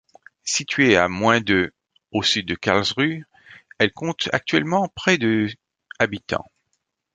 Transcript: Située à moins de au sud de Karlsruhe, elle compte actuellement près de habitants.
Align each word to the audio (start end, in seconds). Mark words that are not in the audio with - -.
Située 0.45 0.97
à 0.97 1.07
moins 1.07 1.41
de 1.41 1.75
au 2.11 2.23
sud 2.23 2.47
de 2.47 2.55
Karlsruhe, 2.55 3.23
elle 3.77 3.93
compte 3.93 4.29
actuellement 4.33 4.91
près 4.95 5.19
de 5.19 5.47
habitants. 5.99 6.47